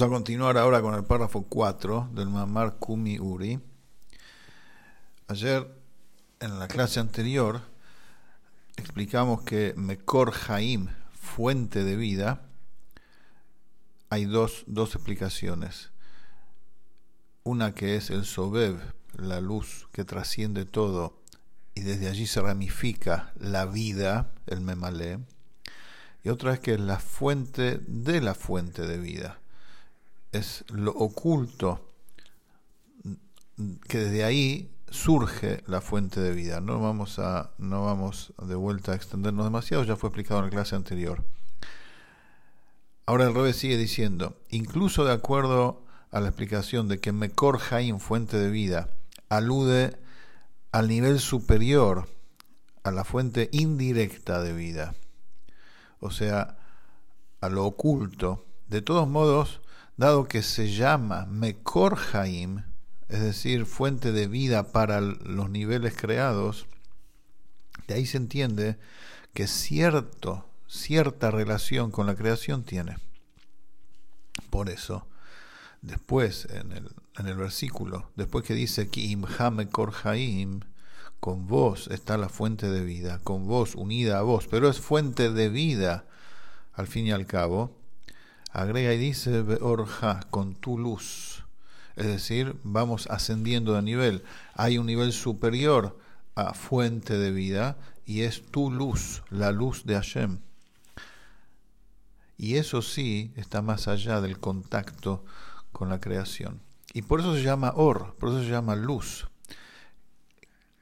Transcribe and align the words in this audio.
Vamos 0.00 0.14
a 0.14 0.16
continuar 0.16 0.56
ahora 0.56 0.80
con 0.80 0.94
el 0.94 1.04
párrafo 1.04 1.42
4 1.42 2.12
del 2.14 2.30
Mamar 2.30 2.76
Kumi 2.78 3.18
Uri. 3.18 3.60
Ayer, 5.28 5.70
en 6.40 6.58
la 6.58 6.68
clase 6.68 7.00
anterior, 7.00 7.60
explicamos 8.78 9.42
que 9.42 9.74
Mekor 9.76 10.32
Haim, 10.48 10.88
fuente 11.12 11.84
de 11.84 11.96
vida, 11.96 12.40
hay 14.08 14.24
dos, 14.24 14.64
dos 14.66 14.94
explicaciones. 14.94 15.90
Una 17.42 17.74
que 17.74 17.96
es 17.96 18.08
el 18.08 18.24
Sobev, 18.24 18.80
la 19.12 19.42
luz 19.42 19.86
que 19.92 20.06
trasciende 20.06 20.64
todo, 20.64 21.20
y 21.74 21.82
desde 21.82 22.08
allí 22.08 22.26
se 22.26 22.40
ramifica 22.40 23.34
la 23.38 23.66
vida, 23.66 24.32
el 24.46 24.62
Memalé. 24.62 25.18
Y 26.24 26.30
otra 26.30 26.54
es 26.54 26.60
que 26.60 26.72
es 26.72 26.80
la 26.80 26.98
fuente 27.00 27.82
de 27.86 28.22
la 28.22 28.32
fuente 28.32 28.86
de 28.86 28.96
vida 28.96 29.39
es 30.32 30.64
lo 30.68 30.92
oculto, 30.92 31.80
que 33.88 33.98
desde 33.98 34.24
ahí 34.24 34.70
surge 34.90 35.62
la 35.66 35.80
fuente 35.80 36.20
de 36.20 36.32
vida. 36.32 36.60
No 36.60 36.80
vamos 36.80 37.18
a, 37.18 37.50
no 37.58 37.84
vamos 37.84 38.32
de 38.42 38.54
vuelta 38.54 38.92
a 38.92 38.94
extendernos 38.96 39.44
demasiado, 39.44 39.84
ya 39.84 39.96
fue 39.96 40.08
explicado 40.08 40.40
en 40.40 40.46
la 40.46 40.50
clase 40.50 40.76
anterior. 40.76 41.24
Ahora 43.06 43.26
el 43.26 43.34
revés 43.34 43.56
sigue 43.56 43.76
diciendo, 43.76 44.36
incluso 44.50 45.04
de 45.04 45.12
acuerdo 45.12 45.84
a 46.10 46.20
la 46.20 46.28
explicación 46.28 46.88
de 46.88 47.00
que 47.00 47.12
Mekor 47.12 47.60
Haim, 47.70 47.98
fuente 47.98 48.36
de 48.36 48.50
vida, 48.50 48.88
alude 49.28 49.98
al 50.72 50.88
nivel 50.88 51.18
superior, 51.18 52.08
a 52.82 52.90
la 52.90 53.04
fuente 53.04 53.48
indirecta 53.52 54.42
de 54.42 54.52
vida, 54.52 54.94
o 56.00 56.10
sea, 56.10 56.56
a 57.40 57.48
lo 57.48 57.66
oculto. 57.66 58.44
De 58.68 58.80
todos 58.80 59.08
modos, 59.08 59.60
dado 60.00 60.28
que 60.28 60.42
se 60.42 60.72
llama 60.72 61.26
Mekor 61.26 61.98
Haim, 62.14 62.64
es 63.10 63.20
decir, 63.20 63.66
fuente 63.66 64.12
de 64.12 64.28
vida 64.28 64.72
para 64.72 65.02
los 65.02 65.50
niveles 65.50 65.94
creados, 65.94 66.66
de 67.86 67.94
ahí 67.94 68.06
se 68.06 68.16
entiende 68.16 68.78
que 69.34 69.46
cierto, 69.46 70.48
cierta 70.66 71.30
relación 71.30 71.90
con 71.90 72.06
la 72.06 72.14
creación 72.14 72.64
tiene. 72.64 72.96
Por 74.48 74.70
eso, 74.70 75.06
después, 75.82 76.48
en 76.50 76.72
el, 76.72 76.90
en 77.18 77.26
el 77.26 77.36
versículo, 77.36 78.10
después 78.16 78.42
que 78.46 78.54
dice 78.54 78.88
que 78.88 79.14
Mekor 79.52 79.92
Haim, 80.04 80.60
con 81.20 81.46
vos 81.46 81.88
está 81.88 82.16
la 82.16 82.30
fuente 82.30 82.70
de 82.70 82.82
vida, 82.86 83.20
con 83.22 83.46
vos 83.46 83.74
unida 83.74 84.18
a 84.18 84.22
vos, 84.22 84.48
pero 84.50 84.70
es 84.70 84.80
fuente 84.80 85.30
de 85.30 85.50
vida 85.50 86.06
al 86.72 86.86
fin 86.86 87.06
y 87.06 87.12
al 87.12 87.26
cabo, 87.26 87.79
agrega 88.52 88.92
y 88.92 88.98
dice, 88.98 89.40
Orja, 89.60 90.20
con 90.30 90.54
tu 90.54 90.78
luz. 90.78 91.44
Es 91.96 92.06
decir, 92.06 92.56
vamos 92.62 93.06
ascendiendo 93.10 93.74
de 93.74 93.82
nivel. 93.82 94.24
Hay 94.54 94.78
un 94.78 94.86
nivel 94.86 95.12
superior 95.12 95.98
a 96.34 96.54
fuente 96.54 97.18
de 97.18 97.30
vida 97.30 97.76
y 98.06 98.22
es 98.22 98.42
tu 98.50 98.70
luz, 98.70 99.22
la 99.30 99.52
luz 99.52 99.84
de 99.84 99.94
Hashem. 99.94 100.38
Y 102.36 102.56
eso 102.56 102.80
sí 102.80 103.32
está 103.36 103.60
más 103.60 103.86
allá 103.86 104.20
del 104.20 104.38
contacto 104.38 105.24
con 105.72 105.90
la 105.90 106.00
creación. 106.00 106.62
Y 106.92 107.02
por 107.02 107.20
eso 107.20 107.34
se 107.34 107.42
llama 107.42 107.72
or, 107.76 108.16
por 108.16 108.30
eso 108.30 108.42
se 108.42 108.48
llama 108.48 108.74
luz. 108.74 109.28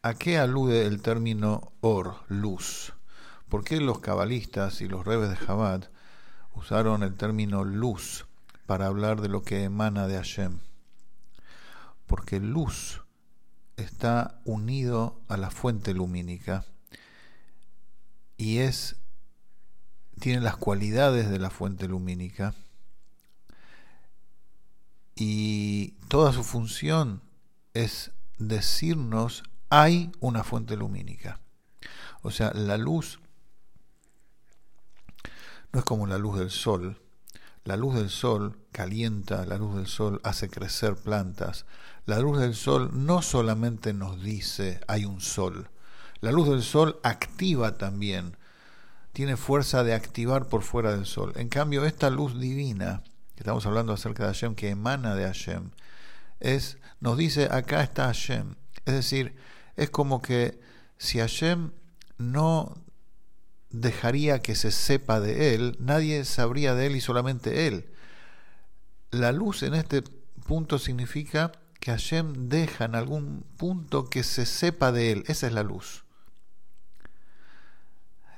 ¿A 0.02 0.14
qué 0.14 0.38
alude 0.38 0.86
el 0.86 1.02
término 1.02 1.72
or, 1.80 2.14
luz? 2.28 2.92
¿Por 3.48 3.64
qué 3.64 3.80
los 3.80 3.98
cabalistas 3.98 4.80
y 4.80 4.88
los 4.88 5.04
rebes 5.04 5.30
de 5.30 5.46
Chabad 5.46 5.90
usaron 6.58 7.02
el 7.02 7.14
término 7.14 7.64
luz 7.64 8.26
para 8.66 8.86
hablar 8.86 9.20
de 9.20 9.28
lo 9.28 9.42
que 9.42 9.62
emana 9.62 10.06
de 10.06 10.16
Hashem. 10.16 10.58
Porque 12.06 12.40
luz 12.40 13.02
está 13.76 14.40
unido 14.44 15.20
a 15.28 15.36
la 15.36 15.50
fuente 15.50 15.94
lumínica 15.94 16.64
y 18.36 18.58
es 18.58 18.96
tiene 20.20 20.40
las 20.40 20.56
cualidades 20.56 21.30
de 21.30 21.38
la 21.38 21.50
fuente 21.50 21.86
lumínica 21.86 22.54
y 25.14 25.92
toda 26.08 26.32
su 26.32 26.42
función 26.42 27.22
es 27.72 28.10
decirnos 28.38 29.44
hay 29.70 30.10
una 30.18 30.42
fuente 30.42 30.76
lumínica. 30.76 31.40
O 32.22 32.32
sea, 32.32 32.52
la 32.52 32.76
luz 32.78 33.20
no 35.72 35.80
es 35.80 35.84
como 35.84 36.06
la 36.06 36.18
luz 36.18 36.38
del 36.38 36.50
sol. 36.50 37.00
La 37.64 37.76
luz 37.76 37.94
del 37.96 38.08
sol 38.08 38.58
calienta, 38.72 39.44
la 39.44 39.58
luz 39.58 39.76
del 39.76 39.86
sol 39.86 40.20
hace 40.24 40.48
crecer 40.48 40.96
plantas. 40.96 41.66
La 42.06 42.18
luz 42.18 42.38
del 42.38 42.54
sol 42.54 42.90
no 42.94 43.20
solamente 43.20 43.92
nos 43.92 44.22
dice 44.22 44.80
hay 44.88 45.04
un 45.04 45.20
sol, 45.20 45.68
la 46.20 46.32
luz 46.32 46.48
del 46.48 46.62
sol 46.62 46.98
activa 47.02 47.76
también, 47.76 48.36
tiene 49.12 49.36
fuerza 49.36 49.84
de 49.84 49.94
activar 49.94 50.46
por 50.46 50.62
fuera 50.62 50.92
del 50.92 51.06
sol. 51.06 51.32
En 51.36 51.48
cambio, 51.48 51.84
esta 51.84 52.08
luz 52.10 52.40
divina, 52.40 53.02
que 53.34 53.42
estamos 53.42 53.66
hablando 53.66 53.92
acerca 53.92 54.24
de 54.24 54.30
Hashem, 54.30 54.54
que 54.54 54.70
emana 54.70 55.14
de 55.14 55.24
Hashem, 55.24 55.70
es, 56.40 56.78
nos 57.00 57.16
dice 57.18 57.48
acá 57.50 57.82
está 57.82 58.06
Hashem. 58.06 58.54
Es 58.84 58.94
decir, 58.94 59.36
es 59.76 59.90
como 59.90 60.22
que 60.22 60.60
si 60.96 61.18
Hashem 61.18 61.72
no 62.16 62.74
dejaría 63.70 64.40
que 64.40 64.54
se 64.54 64.70
sepa 64.70 65.20
de 65.20 65.54
él, 65.54 65.76
nadie 65.78 66.24
sabría 66.24 66.74
de 66.74 66.86
él 66.86 66.96
y 66.96 67.00
solamente 67.00 67.66
él. 67.66 67.90
La 69.10 69.32
luz 69.32 69.62
en 69.62 69.74
este 69.74 70.02
punto 70.46 70.78
significa 70.78 71.52
que 71.80 71.90
Hashem 71.90 72.48
deja 72.48 72.84
en 72.84 72.94
algún 72.94 73.44
punto 73.56 74.08
que 74.08 74.22
se 74.22 74.46
sepa 74.46 74.92
de 74.92 75.12
él, 75.12 75.24
esa 75.26 75.46
es 75.46 75.52
la 75.52 75.62
luz. 75.62 76.04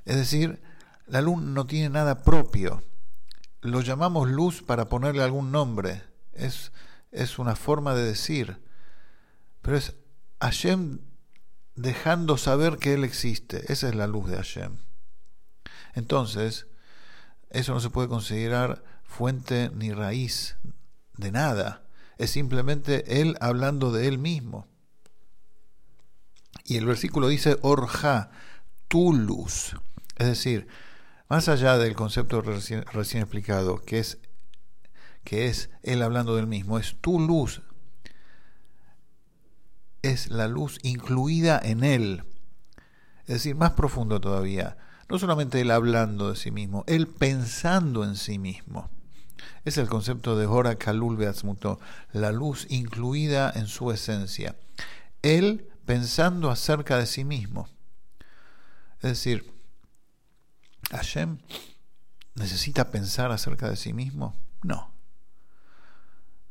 Es 0.05 0.17
decir, 0.17 0.61
la 1.07 1.21
luz 1.21 1.43
no 1.43 1.67
tiene 1.67 1.89
nada 1.91 2.23
propio. 2.23 2.83
Lo 3.61 3.81
llamamos 3.81 4.29
luz 4.29 4.63
para 4.63 4.89
ponerle 4.89 5.23
algún 5.23 5.53
nombre. 5.53 6.03
Es, 6.33 6.73
es 7.11 7.39
una 7.39 7.57
forma 7.57 7.95
de 7.95 8.05
decir. 8.05 8.59
Pero 9.63 9.77
es 9.77 9.95
Hashem 10.41 11.01
dejando 11.75 12.39
saber 12.39 12.79
que 12.79 12.95
Él 12.95 13.05
existe. 13.05 13.71
Esa 13.73 13.89
es 13.89 13.95
la 13.95 14.07
luz 14.07 14.31
de 14.31 14.37
Hashem. 14.37 14.79
Entonces, 15.95 16.67
eso 17.51 17.75
no 17.75 17.81
se 17.81 17.91
puede 17.91 18.09
considerar 18.09 18.85
fuente 19.05 19.71
ni 19.75 19.93
raíz 19.93 20.57
de 21.17 21.33
nada. 21.33 21.83
Es 22.19 22.31
simplemente 22.31 23.21
él 23.21 23.37
hablando 23.41 23.93
de 23.93 24.07
él 24.07 24.19
mismo. 24.19 24.69
Y 26.65 26.77
el 26.77 26.87
versículo 26.87 27.29
dice, 27.29 27.59
Orja, 27.63 28.31
tu 28.89 29.13
luz. 29.13 29.77
Es 30.17 30.27
decir, 30.27 30.69
más 31.29 31.49
allá 31.49 31.79
del 31.79 31.95
concepto 31.95 32.43
recién, 32.43 32.85
explicado, 33.23 33.79
que 33.79 33.99
es, 33.99 34.19
que 35.25 35.47
es 35.47 35.71
él 35.83 36.03
hablando 36.03 36.37
del 36.37 36.47
mismo, 36.47 36.79
es 36.79 36.97
tu 37.01 37.19
luz. 37.19 37.63
Es 40.03 40.31
la 40.31 40.47
luz 40.47 40.79
incluida 40.83 41.61
en 41.63 41.83
él. 41.83 42.25
Es 43.23 43.35
decir, 43.35 43.55
más 43.57 43.73
profundo 43.73 44.21
todavía 44.21 44.77
no 45.11 45.19
solamente 45.19 45.61
él 45.61 45.73
hablando 45.73 46.31
de 46.31 46.37
sí 46.37 46.53
mismo, 46.53 46.85
él 46.87 47.09
pensando 47.09 48.05
en 48.05 48.15
sí 48.15 48.39
mismo. 48.39 48.89
Es 49.65 49.77
el 49.77 49.89
concepto 49.89 50.37
de 50.37 50.47
Hora 50.47 50.77
Kalul 50.77 51.17
Beatzmuto, 51.17 51.81
la 52.13 52.31
luz 52.31 52.67
incluida 52.71 53.53
en 53.55 53.67
su 53.67 53.91
esencia. 53.91 54.57
Él 55.23 55.69
pensando 55.85 56.51
acerca 56.51 56.97
de 56.97 57.07
sí 57.07 57.25
mismo. 57.25 57.69
Es 59.01 59.11
decir, 59.11 59.53
¿Hashem 60.93 61.39
necesita 62.37 62.91
pensar 62.91 63.33
acerca 63.33 63.69
de 63.69 63.77
sí 63.77 63.93
mismo? 63.93 64.37
No. 64.63 64.93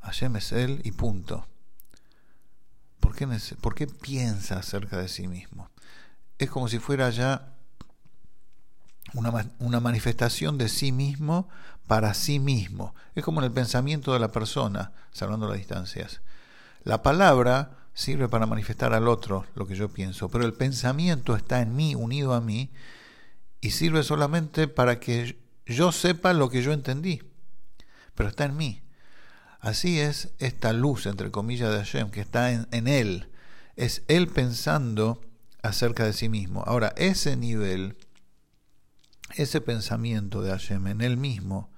Hashem 0.02 0.36
es 0.36 0.52
él 0.52 0.82
y 0.84 0.92
punto. 0.92 1.48
¿Por 3.00 3.16
qué, 3.16 3.26
¿Por 3.62 3.74
qué 3.74 3.88
piensa 3.88 4.60
acerca 4.60 4.98
de 4.98 5.08
sí 5.08 5.28
mismo? 5.28 5.70
Es 6.38 6.50
como 6.50 6.68
si 6.68 6.80
fuera 6.80 7.10
ya 7.10 7.56
una, 9.14 9.80
manifestación 9.80 10.58
de 10.58 10.70
sí 10.70 10.92
mismo 10.92 11.48
para 11.88 12.14
sí 12.14 12.40
mismo. 12.40 12.94
Es 13.16 13.24
como 13.24 13.42
en 13.42 13.46
el 13.46 13.52
pensamiento 13.52 14.14
de 14.14 14.20
la 14.20 14.32
persona, 14.32 14.92
salvando 15.12 15.48
las 15.48 15.58
distancias. 15.58 16.22
La 16.84 17.02
palabra 17.02 17.72
sirve 17.94 18.30
para 18.30 18.46
manifestar 18.46 18.94
al 18.94 19.08
otro 19.08 19.46
lo 19.56 19.68
que 19.68 19.76
yo 19.76 19.90
pienso, 19.90 20.30
pero 20.30 20.46
el 20.46 20.54
pensamiento 20.54 21.36
está 21.36 21.62
en 21.62 21.76
mí, 21.76 21.96
unido 21.96 22.34
a 22.34 22.42
mí, 22.42 22.72
y 23.62 23.72
sirve 23.72 24.04
solamente 24.04 24.68
para 24.68 25.00
que 25.00 25.38
yo 25.66 25.92
sepa 25.92 26.34
lo 26.34 26.50
que 26.50 26.62
yo 26.62 26.72
entendí, 26.72 27.22
pero 28.16 28.30
está 28.30 28.46
en 28.46 28.56
mí. 28.56 28.82
Así 29.60 30.00
es 30.00 30.30
esta 30.40 30.72
luz, 30.72 31.06
entre 31.06 31.32
comillas, 31.32 31.72
de 31.72 31.80
Hashem, 31.80 32.12
que 32.12 32.22
está 32.22 32.52
en 32.52 32.88
él. 32.88 33.30
Es 33.76 34.04
él 34.08 34.28
pensando 34.28 35.22
acerca 35.62 36.06
de 36.06 36.14
sí 36.14 36.30
mismo. 36.30 36.64
Ahora, 36.66 36.94
ese 36.96 37.36
nivel 37.36 37.98
ese 39.36 39.62
pensamiento 39.62 40.42
de 40.42 40.52
Hashem 40.52 40.88
en 40.88 41.02
él 41.02 41.18
mismo 41.18 41.70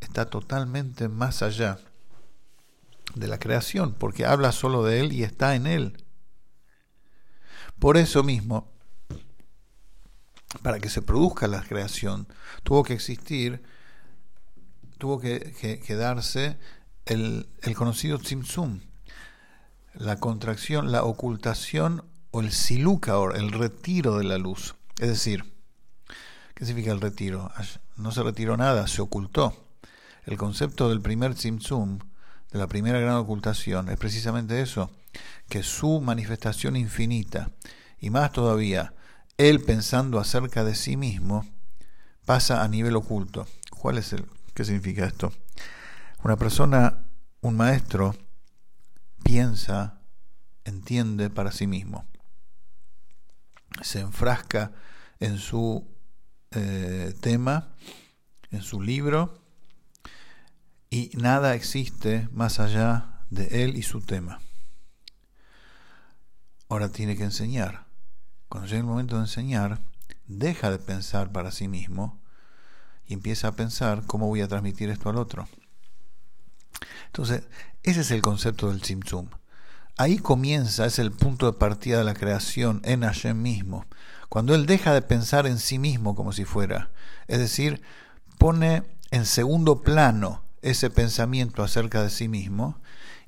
está 0.00 0.26
totalmente 0.26 1.08
más 1.08 1.42
allá 1.42 1.78
de 3.14 3.28
la 3.28 3.38
creación, 3.38 3.94
porque 3.94 4.26
habla 4.26 4.52
solo 4.52 4.84
de 4.84 5.00
Él 5.00 5.12
y 5.12 5.22
está 5.22 5.54
en 5.54 5.66
Él. 5.66 6.04
Por 7.78 7.96
eso 7.96 8.22
mismo, 8.22 8.72
para 10.62 10.78
que 10.78 10.88
se 10.88 11.02
produzca 11.02 11.46
la 11.46 11.62
creación, 11.62 12.28
tuvo 12.62 12.82
que 12.82 12.94
existir, 12.94 13.62
tuvo 14.98 15.20
que, 15.20 15.84
darse 15.98 16.58
el, 17.04 17.48
el 17.62 17.74
conocido 17.74 18.18
Tzimtzum, 18.18 18.80
la 19.94 20.18
contracción, 20.18 20.92
la 20.92 21.04
ocultación 21.04 22.04
o 22.30 22.40
el 22.40 22.52
silukaor, 22.52 23.36
el 23.36 23.52
retiro 23.52 24.18
de 24.18 24.24
la 24.24 24.38
luz. 24.38 24.74
Es 24.98 25.08
decir, 25.08 25.55
¿qué 26.56 26.64
significa 26.64 26.92
el 26.92 27.02
retiro? 27.02 27.52
No 27.96 28.10
se 28.10 28.22
retiró 28.22 28.56
nada, 28.56 28.88
se 28.88 29.02
ocultó. 29.02 29.54
El 30.24 30.38
concepto 30.38 30.88
del 30.88 31.02
primer 31.02 31.34
Tzimtzum, 31.34 31.98
de 32.50 32.58
la 32.58 32.66
primera 32.66 32.98
gran 32.98 33.16
ocultación, 33.16 33.90
es 33.90 33.98
precisamente 33.98 34.60
eso, 34.60 34.90
que 35.48 35.62
su 35.62 36.00
manifestación 36.00 36.74
infinita, 36.74 37.50
y 38.00 38.08
más 38.10 38.32
todavía, 38.32 38.94
él 39.36 39.60
pensando 39.60 40.18
acerca 40.18 40.64
de 40.64 40.74
sí 40.74 40.96
mismo, 40.96 41.46
pasa 42.24 42.62
a 42.62 42.68
nivel 42.68 42.96
oculto. 42.96 43.46
¿Cuál 43.70 43.98
es 43.98 44.14
el, 44.14 44.24
qué 44.54 44.64
significa 44.64 45.04
esto? 45.04 45.32
Una 46.24 46.36
persona, 46.36 47.04
un 47.42 47.56
maestro, 47.56 48.16
piensa, 49.22 50.00
entiende 50.64 51.28
para 51.28 51.52
sí 51.52 51.66
mismo. 51.66 52.06
Se 53.82 54.00
enfrasca 54.00 54.72
en 55.20 55.38
su 55.38 55.95
eh, 56.52 57.14
tema, 57.20 57.74
en 58.50 58.62
su 58.62 58.80
libro, 58.80 59.42
y 60.90 61.10
nada 61.14 61.54
existe 61.54 62.28
más 62.32 62.60
allá 62.60 63.22
de 63.30 63.64
él 63.64 63.76
y 63.76 63.82
su 63.82 64.00
tema. 64.00 64.40
Ahora 66.68 66.90
tiene 66.90 67.16
que 67.16 67.24
enseñar. 67.24 67.86
Cuando 68.48 68.68
llega 68.68 68.80
el 68.80 68.86
momento 68.86 69.16
de 69.16 69.22
enseñar, 69.22 69.80
deja 70.26 70.70
de 70.70 70.78
pensar 70.78 71.32
para 71.32 71.50
sí 71.50 71.68
mismo 71.68 72.20
y 73.06 73.14
empieza 73.14 73.48
a 73.48 73.52
pensar 73.52 74.04
cómo 74.06 74.26
voy 74.26 74.40
a 74.40 74.48
transmitir 74.48 74.90
esto 74.90 75.08
al 75.08 75.16
otro. 75.16 75.48
Entonces, 77.06 77.42
ese 77.82 78.00
es 78.00 78.10
el 78.10 78.22
concepto 78.22 78.70
del 78.70 78.80
Tzimtzum. 78.80 79.28
Ahí 79.96 80.18
comienza, 80.18 80.86
es 80.86 80.98
el 80.98 81.12
punto 81.12 81.46
de 81.50 81.58
partida 81.58 81.98
de 81.98 82.04
la 82.04 82.14
creación 82.14 82.80
en 82.84 83.02
Hashem 83.02 83.40
mismo. 83.40 83.86
Cuando 84.36 84.54
él 84.54 84.66
deja 84.66 84.92
de 84.92 85.00
pensar 85.00 85.46
en 85.46 85.58
sí 85.58 85.78
mismo 85.78 86.14
como 86.14 86.30
si 86.30 86.44
fuera, 86.44 86.90
es 87.26 87.38
decir, 87.38 87.80
pone 88.36 88.82
en 89.10 89.24
segundo 89.24 89.80
plano 89.80 90.42
ese 90.60 90.90
pensamiento 90.90 91.62
acerca 91.62 92.02
de 92.02 92.10
sí 92.10 92.28
mismo 92.28 92.78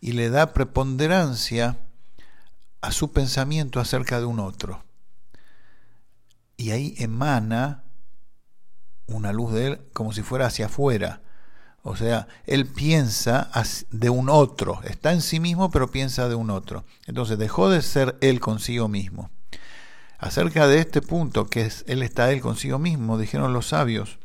y 0.02 0.12
le 0.12 0.28
da 0.28 0.52
preponderancia 0.52 1.78
a 2.82 2.93
su 2.93 3.10
pensamiento 3.10 3.81
acerca 3.81 4.20
de 4.20 4.26
un 4.26 4.38
otro. 4.38 4.84
Y 6.58 6.72
ahí 6.72 6.94
emana 6.99 7.84
una 9.06 9.32
luz 9.32 9.55
de 9.55 9.66
él 9.66 9.81
como 9.94 10.12
si 10.12 10.20
fuera 10.20 10.44
hacia 10.44 10.66
afuera. 10.66 11.22
O 11.81 11.96
sea, 11.96 12.28
él 12.44 12.66
piensa 12.66 13.50
de 13.90 14.10
un 14.10 14.28
otro, 14.28 14.82
está 14.84 15.14
en 15.14 15.22
sí 15.22 15.40
mismo 15.40 15.70
pero 15.70 15.90
piensa 15.90 16.28
de 16.28 16.34
un 16.34 16.50
otro. 16.50 16.84
Entonces 17.06 17.38
dejó 17.38 17.70
de 17.70 17.81
ser 17.81 18.19
él 18.20 18.40
consigo 18.40 18.88
mismo. 18.88 19.31
Acerca 20.19 20.67
de 20.67 20.81
este 20.81 21.00
punto, 21.00 21.47
que 21.47 21.62
es 21.62 21.85
él 21.87 22.03
está 22.03 22.31
él 22.32 22.41
consigo 22.41 22.79
mismo, 22.79 23.19
dijeron 23.19 23.53
los 23.53 23.69
sabios, 23.69 24.19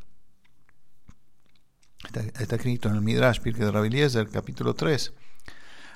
Está, 2.05 2.55
escrito 2.55 2.89
en 2.89 2.95
el 2.95 3.01
Midrash, 3.01 3.39
Pirke 3.39 3.63
de 3.63 3.71
Rabeliezer, 3.71 4.29
capítulo 4.29 4.73
3. 4.73 5.13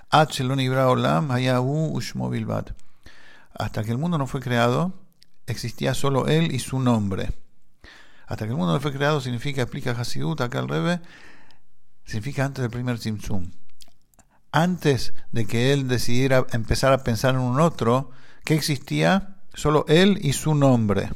Hasta 0.09 0.33
que 3.83 3.91
el 3.91 3.97
mundo 3.97 4.17
no 4.17 4.25
fue 4.25 4.39
creado, 4.39 4.93
existía 5.45 5.93
solo 5.93 6.27
él 6.27 6.53
y 6.53 6.59
su 6.59 6.79
nombre. 6.79 7.33
Hasta 8.25 8.45
que 8.45 8.51
el 8.51 8.57
mundo 8.57 8.73
no 8.73 8.79
fue 8.79 8.93
creado 8.93 9.19
significa, 9.21 9.61
explica 9.61 9.91
Hasidut, 9.91 10.41
acá 10.41 10.59
al 10.59 10.69
Rebe, 10.69 11.01
significa 12.05 12.45
antes 12.45 12.61
del 12.61 12.71
primer 12.71 12.99
Tzimtzum. 12.99 13.51
Antes 14.51 15.13
de 15.31 15.45
que 15.45 15.73
él 15.73 15.87
decidiera 15.87 16.47
empezar 16.51 16.93
a 16.93 17.03
pensar 17.03 17.35
en 17.35 17.41
un 17.41 17.59
otro, 17.59 18.11
¿qué 18.43 18.55
existía? 18.55 19.36
Solo 19.57 19.85
él 19.87 20.19
y 20.21 20.33
su 20.33 20.53
nombre 20.53 21.09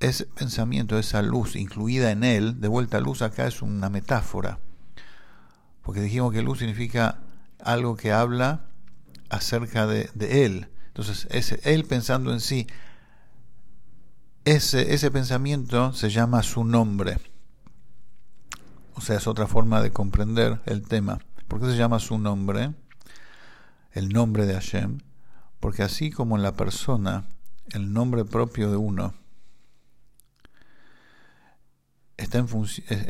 ese 0.00 0.26
pensamiento, 0.26 0.98
esa 0.98 1.22
luz 1.22 1.54
incluida 1.54 2.10
en 2.10 2.24
él, 2.24 2.60
de 2.60 2.66
vuelta 2.66 2.98
luz 2.98 3.22
acá 3.22 3.46
es 3.46 3.62
una 3.62 3.88
metáfora, 3.88 4.58
porque 5.82 6.00
dijimos 6.00 6.32
que 6.32 6.42
luz 6.42 6.58
significa 6.58 7.20
algo 7.62 7.96
que 7.96 8.10
habla 8.10 8.66
acerca 9.30 9.86
de, 9.86 10.10
él. 10.18 10.68
Entonces, 10.88 11.28
él 11.62 11.84
pensando 11.84 12.32
en 12.32 12.40
sí, 12.40 12.66
ese, 14.44 14.92
ese 14.92 15.12
pensamiento 15.12 15.92
se 15.92 16.10
llama 16.10 16.42
su 16.42 16.64
nombre. 16.64 17.18
O 18.94 19.00
sea, 19.00 19.18
es 19.18 19.28
otra 19.28 19.46
forma 19.46 19.80
de 19.82 19.92
comprender 19.92 20.60
el 20.66 20.82
tema. 20.82 21.20
¿Por 21.46 21.60
qué 21.60 21.66
se 21.66 21.76
llama 21.76 22.00
su 22.00 22.18
nombre? 22.18 22.74
El 23.92 24.08
nombre 24.08 24.46
de 24.46 24.54
Hashem. 24.54 24.98
Porque 25.60 25.82
así 25.82 26.10
como 26.10 26.36
en 26.36 26.42
la 26.42 26.52
persona, 26.52 27.26
el 27.70 27.92
nombre 27.92 28.24
propio 28.24 28.70
de 28.70 28.76
uno, 28.76 29.14
está 32.16 32.38
en, 32.38 32.48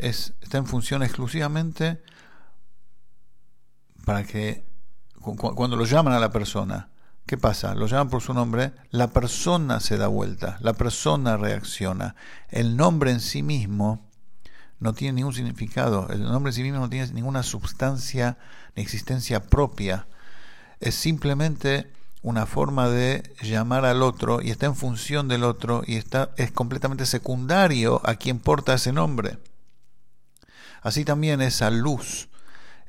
es, 0.01 0.33
está 0.41 0.57
en 0.57 0.65
función 0.65 1.03
exclusivamente 1.03 2.01
para 4.05 4.23
que 4.23 4.65
cuando 5.19 5.75
lo 5.75 5.85
llaman 5.85 6.13
a 6.13 6.19
la 6.19 6.31
persona, 6.31 6.89
¿qué 7.25 7.37
pasa? 7.37 7.75
Lo 7.75 7.87
llaman 7.87 8.09
por 8.09 8.21
su 8.21 8.33
nombre, 8.33 8.71
la 8.91 9.07
persona 9.07 9.81
se 9.81 9.97
da 9.97 10.07
vuelta, 10.07 10.57
la 10.61 10.73
persona 10.73 11.35
reacciona. 11.35 12.15
El 12.47 12.77
nombre 12.77 13.11
en 13.11 13.19
sí 13.19 13.43
mismo 13.43 14.07
no 14.79 14.93
tiene 14.93 15.13
ningún 15.13 15.33
significado, 15.33 16.07
el 16.09 16.23
nombre 16.23 16.51
en 16.51 16.55
sí 16.55 16.63
mismo 16.63 16.79
no 16.79 16.89
tiene 16.89 17.11
ninguna 17.11 17.43
sustancia 17.43 18.37
ni 18.75 18.83
existencia 18.83 19.43
propia. 19.43 20.07
Es 20.79 20.95
simplemente 20.95 21.91
una 22.27 22.45
forma 22.45 22.89
de 22.89 23.23
llamar 23.41 23.85
al 23.85 24.03
otro 24.03 24.41
y 24.41 24.51
está 24.51 24.65
en 24.65 24.75
función 24.75 25.29
del 25.29 25.45
otro 25.45 25.83
y 25.87 25.95
está, 25.95 26.31
es 26.35 26.51
completamente 26.51 27.05
secundario 27.05 28.01
a 28.03 28.15
quien 28.15 28.39
porta 28.39 28.73
ese 28.73 28.91
nombre. 28.91 29.37
Así 30.81 31.05
también 31.05 31.41
esa 31.41 31.69
luz, 31.69 32.27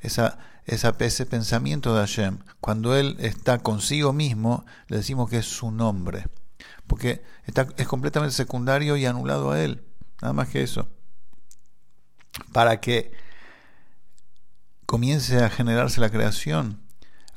esa, 0.01 0.37
ese 0.65 1.25
pensamiento 1.25 1.95
de 1.95 2.01
Hashem, 2.01 2.39
cuando 2.59 2.97
él 2.97 3.15
está 3.19 3.59
consigo 3.59 4.11
mismo, 4.11 4.65
le 4.89 4.97
decimos 4.97 5.29
que 5.29 5.37
es 5.37 5.45
su 5.45 5.71
nombre, 5.71 6.25
porque 6.85 7.23
está, 7.45 7.65
es 7.77 7.87
completamente 7.87 8.35
secundario 8.35 8.97
y 8.97 9.05
anulado 9.05 9.51
a 9.51 9.61
él, 9.61 9.85
nada 10.21 10.33
más 10.33 10.49
que 10.49 10.63
eso. 10.63 10.89
Para 12.51 12.81
que 12.81 13.13
comience 14.85 15.41
a 15.41 15.49
generarse 15.49 16.01
la 16.01 16.09
creación, 16.09 16.81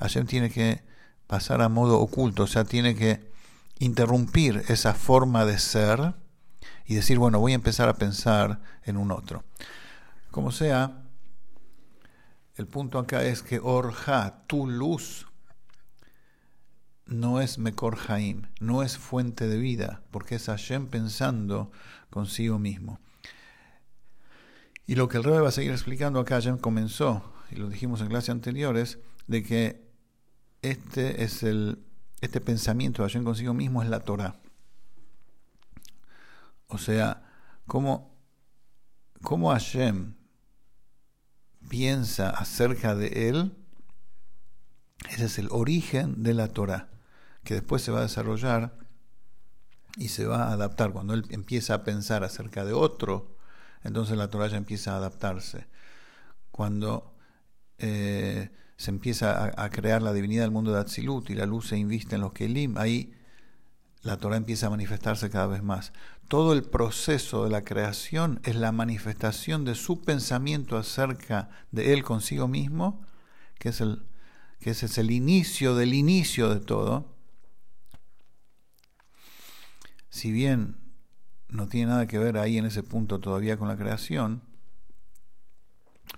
Hashem 0.01 0.27
tiene 0.27 0.51
que 0.51 0.83
pasar 1.33 1.63
a 1.63 1.71
modo 1.71 1.99
oculto, 1.99 2.43
o 2.43 2.47
sea, 2.47 2.65
tiene 2.65 2.95
que 2.95 3.19
interrumpir 3.79 4.65
esa 4.69 4.93
forma 4.93 5.47
de 5.47 5.59
ser 5.59 6.13
y 6.85 6.95
decir, 6.95 7.19
bueno, 7.19 7.41
voy 7.41 7.53
a 7.53 7.55
empezar 7.55 7.89
a 7.89 7.95
pensar 7.95 8.61
en 8.85 8.99
un 8.99 9.11
otro. 9.11 9.43
Como 10.31 10.53
sea, 10.53 11.05
el 12.57 12.67
punto 12.67 12.99
acá 12.99 13.25
es 13.25 13.43
que 13.43 13.61
Orja, 13.61 14.43
tu 14.47 14.67
luz, 14.67 15.27
no 17.07 17.41
es 17.41 17.57
Mekor 17.57 17.97
Haim, 18.09 18.43
no 18.61 18.83
es 18.83 18.99
fuente 18.99 19.49
de 19.49 19.57
vida, 19.57 20.03
porque 20.11 20.35
es 20.35 20.45
Hashem 20.45 20.89
pensando 20.89 21.73
consigo 22.11 22.59
mismo. 22.59 23.01
Y 24.87 24.97
lo 24.97 25.09
que 25.09 25.17
el 25.17 25.25
Rebe 25.25 25.41
va 25.41 25.49
a 25.49 25.53
seguir 25.53 25.71
explicando 25.71 26.21
acá, 26.21 26.41
ya 26.41 26.55
comenzó, 26.59 27.25
y 27.51 27.57
lo 27.57 27.71
dijimos 27.71 28.03
en 28.03 28.09
clases 28.09 28.29
anteriores, 28.29 28.99
de 29.29 29.43
que 29.43 29.92
este 30.63 31.25
es 31.25 31.43
el 31.43 31.85
este 32.23 32.41
pensamiento 32.41 33.03
de 33.03 33.09
Hashem 33.09 33.25
consigo 33.25 33.53
mismo 33.53 33.83
es 33.83 33.89
la 33.89 34.01
Torah. 34.01 34.37
O 36.69 36.79
sea, 36.79 37.25
cómo, 37.67 38.17
cómo 39.23 39.51
Hashem 39.51 40.15
piensa 41.69 42.31
acerca 42.31 42.95
de 42.95 43.29
él, 43.29 43.57
ese 45.11 45.25
es 45.25 45.39
el 45.39 45.49
origen 45.51 46.23
de 46.23 46.33
la 46.33 46.49
Torah, 46.49 46.91
que 47.43 47.55
después 47.55 47.83
se 47.83 47.91
va 47.91 47.99
a 47.99 48.03
desarrollar 48.03 48.79
y 49.97 50.09
se 50.09 50.25
va 50.25 50.45
a 50.45 50.53
adaptar. 50.53 50.93
Cuando 50.93 51.15
él 51.15 51.25
empieza 51.31 51.75
a 51.75 51.85
pensar 51.85 52.23
acerca 52.23 52.65
de 52.65 52.73
otro, 52.73 53.37
entonces 53.83 54.17
la 54.17 54.29
Torah 54.29 54.47
ya 54.47 54.59
empieza 54.59 54.93
a 54.93 54.99
adaptarse. 54.99 55.67
Cuando 56.53 57.12
eh, 57.79 58.51
se 58.77 58.91
empieza 58.91 59.53
a, 59.57 59.71
crear 59.71 60.03
la 60.03 60.13
divinidad 60.13 60.43
del 60.43 60.51
mundo 60.51 60.73
de 60.73 60.81
Atzilut 60.81 61.31
y 61.31 61.35
la 61.35 61.47
luz 61.47 61.69
se 61.69 61.79
inviste 61.79 62.17
en 62.17 62.23
los 62.23 62.33
Kelim, 62.33 62.77
ahí 62.79 63.13
la 64.03 64.17
Torah 64.17 64.37
empieza 64.37 64.67
a 64.67 64.71
manifestarse 64.71 65.31
cada 65.31 65.47
vez 65.47 65.63
más. 65.63 65.93
todo 66.29 66.53
el 66.55 66.65
proceso 66.65 67.45
de 67.45 67.51
la 67.51 67.63
creación 67.63 68.41
es 68.45 68.57
la 68.57 68.73
manifestación 68.73 69.65
de 69.65 69.75
su 69.75 70.01
pensamiento 70.03 70.79
acerca 70.79 71.51
de 71.71 71.93
él 71.93 72.03
consigo 72.03 72.49
mismo, 72.49 73.05
que 73.59 73.69
es 73.69 73.81
el 73.81 74.07
que 74.63 74.71
ese 74.71 74.87
es 74.87 74.97
el 74.97 75.11
inicio 75.11 75.75
del 75.75 75.93
inicio 75.93 76.49
de 76.49 76.61
todo. 76.61 77.17
Si 80.09 80.31
bien 80.31 80.77
no 81.49 81.67
tiene 81.67 81.89
nada 81.89 82.07
que 82.07 82.19
ver 82.19 82.39
ahí 82.39 82.59
en 82.59 82.67
ese 82.67 82.85
punto 82.85 83.19
todavía 83.19 83.57
con 83.57 83.67
la 83.67 83.77
creación, 83.77 84.43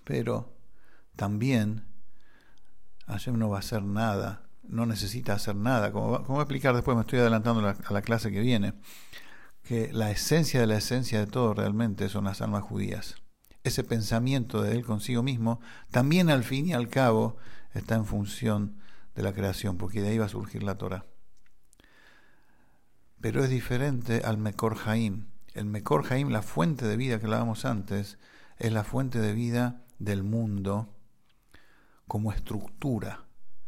pero 0.04 0.53
también 1.16 1.86
Hashem 3.06 3.38
no 3.38 3.48
va 3.48 3.56
a 3.56 3.60
hacer 3.60 3.82
nada, 3.82 4.48
no 4.62 4.86
necesita 4.86 5.34
hacer 5.34 5.56
nada. 5.56 5.92
Como, 5.92 6.18
voy 6.20 6.38
a 6.38 6.42
explicar 6.42 6.74
después, 6.74 6.96
me 6.96 7.02
estoy 7.02 7.18
adelantando 7.18 7.66
a 7.68 7.92
la 7.92 8.02
clase 8.02 8.30
que 8.30 8.40
viene 8.40 8.74
que 9.64 9.92
la 9.92 10.10
esencia 10.10 10.60
de 10.60 10.66
la 10.66 10.76
esencia 10.76 11.18
de 11.18 11.26
todo 11.26 11.54
realmente 11.54 12.08
son 12.08 12.24
las 12.24 12.42
almas 12.42 12.62
judías. 12.62 13.16
Ese 13.64 13.82
pensamiento 13.82 14.62
de 14.62 14.72
él 14.72 14.84
consigo 14.84 15.22
mismo 15.22 15.60
también 15.90 16.28
al 16.28 16.44
fin 16.44 16.66
y 16.66 16.74
al 16.74 16.88
cabo 16.88 17.36
está 17.72 17.94
en 17.94 18.04
función 18.04 18.76
de 19.14 19.22
la 19.22 19.32
creación, 19.32 19.78
porque 19.78 20.02
de 20.02 20.10
ahí 20.10 20.18
va 20.18 20.26
a 20.26 20.28
surgir 20.28 20.62
la 20.62 20.76
Torah. 20.76 21.06
Pero 23.20 23.42
es 23.42 23.48
diferente 23.48 24.20
al 24.22 24.36
Mekor 24.36 24.74
Jaim. 24.76 25.28
El 25.54 25.64
Mekor 25.64 26.04
Jaim, 26.04 26.28
la 26.28 26.42
fuente 26.42 26.86
de 26.86 26.98
vida 26.98 27.18
que 27.18 27.24
hablábamos 27.24 27.64
antes, 27.64 28.18
es 28.58 28.72
la 28.72 28.84
fuente 28.84 29.18
de 29.18 29.32
vida 29.32 29.82
del 29.98 30.24
mundo 30.24 30.93
como 32.06 32.32
estructura, 32.32 33.24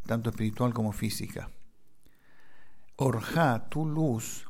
tanto 0.07 0.31
espiritual 0.31 0.73
como 0.73 0.93
física. 0.93 1.51
Orja, 2.97 3.69
tu 3.69 3.87
luz, 3.87 4.47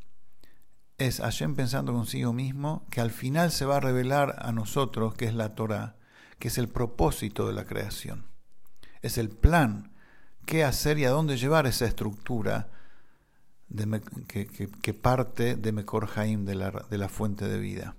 es 0.99 1.21
Hashem 1.21 1.55
pensando 1.55 1.93
consigo 1.93 2.33
mismo 2.33 2.87
que 2.90 3.00
al 3.00 3.11
final 3.11 3.50
se 3.50 3.66
va 3.66 3.76
a 3.76 3.81
revelar 3.81 4.37
a 4.38 4.52
nosotros, 4.52 5.14
que 5.14 5.26
es 5.26 5.35
la 5.35 5.55
Torah, 5.55 5.97
que 6.38 6.49
es 6.49 6.59
el 6.59 6.69
propósito 6.69 7.47
de 7.47 7.52
la 7.52 7.64
creación. 7.64 8.26
Es 9.02 9.19
el 9.19 9.28
plan, 9.28 9.93
qué 10.47 10.64
hacer 10.64 10.99
y 10.99 11.05
a 11.05 11.11
dónde 11.11 11.37
llevar 11.37 11.66
esa 11.66 11.87
estructura 11.87 12.71
que, 14.28 14.95
parte 14.95 15.57
de 15.57 15.73
Mekor 15.73 16.09
Haim, 16.14 16.45
de 16.45 16.55
la, 16.55 16.71
de 16.71 16.99
la 16.99 17.09
fuente 17.09 17.47
de 17.47 17.59
vida. 17.59 17.97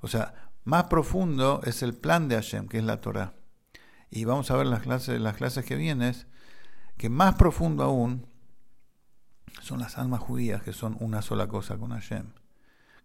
O 0.00 0.08
sea, 0.08 0.50
más 0.64 0.84
profundo 0.84 1.60
es 1.64 1.82
el 1.82 1.94
plan 1.94 2.28
de 2.28 2.36
Hashem, 2.36 2.68
que 2.68 2.78
es 2.78 2.84
la 2.84 3.00
Torah. 3.00 3.34
Y 4.14 4.26
vamos 4.26 4.50
a 4.50 4.56
ver 4.56 4.66
las 4.66 4.82
clases, 4.82 5.18
las 5.18 5.38
clases 5.38 5.64
que 5.64 5.74
vienen, 5.74 6.14
que 6.98 7.08
más 7.08 7.36
profundo 7.36 7.82
aún 7.82 8.26
son 9.62 9.80
las 9.80 9.96
almas 9.96 10.20
judías 10.20 10.62
que 10.62 10.74
son 10.74 10.98
una 11.00 11.22
sola 11.22 11.48
cosa 11.48 11.78
con 11.78 11.92
Hashem. 11.92 12.26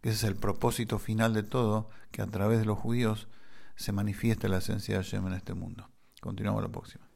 Que 0.02 0.10
ese 0.10 0.18
es 0.18 0.24
el 0.26 0.36
propósito 0.36 1.00
final 1.00 1.34
de 1.34 1.44
todo, 1.44 1.90
que 2.12 2.22
a 2.22 2.28
través 2.28 2.60
de 2.60 2.66
los 2.66 2.78
judíos 2.78 3.30
se 3.78 3.94
manifiesta 3.94 4.50
la 4.50 4.58
esencia 4.58 4.98
de 4.98 5.04
Hashem 5.04 5.26
en 5.28 5.34
este 5.34 5.54
mundo. 5.54 5.90
Continuamos 6.20 6.62
la 6.62 6.70
próxima. 6.70 7.07